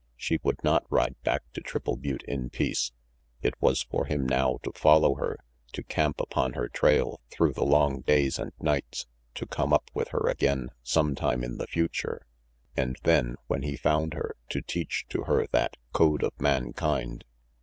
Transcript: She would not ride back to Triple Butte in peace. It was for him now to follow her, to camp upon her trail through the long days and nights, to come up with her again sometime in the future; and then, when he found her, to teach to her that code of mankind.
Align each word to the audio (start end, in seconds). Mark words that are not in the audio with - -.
She 0.15 0.39
would 0.41 0.63
not 0.63 0.83
ride 0.89 1.13
back 1.21 1.43
to 1.53 1.61
Triple 1.61 1.95
Butte 1.95 2.23
in 2.27 2.49
peace. 2.49 2.91
It 3.43 3.53
was 3.61 3.83
for 3.83 4.05
him 4.05 4.25
now 4.25 4.57
to 4.63 4.71
follow 4.71 5.13
her, 5.17 5.37
to 5.73 5.83
camp 5.83 6.19
upon 6.19 6.53
her 6.53 6.67
trail 6.69 7.21
through 7.29 7.53
the 7.53 7.63
long 7.63 7.99
days 8.01 8.39
and 8.39 8.51
nights, 8.59 9.05
to 9.35 9.45
come 9.45 9.71
up 9.71 9.91
with 9.93 10.07
her 10.07 10.27
again 10.27 10.71
sometime 10.81 11.43
in 11.43 11.59
the 11.59 11.67
future; 11.67 12.25
and 12.75 12.97
then, 13.03 13.35
when 13.45 13.61
he 13.61 13.75
found 13.77 14.15
her, 14.15 14.35
to 14.49 14.63
teach 14.63 15.05
to 15.09 15.25
her 15.25 15.45
that 15.51 15.77
code 15.93 16.23
of 16.23 16.33
mankind. 16.41 17.23